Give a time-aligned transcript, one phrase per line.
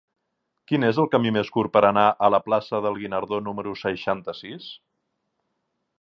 [0.71, 4.73] Quin és el camí més curt per anar a la plaça del Guinardó número seixanta-sis?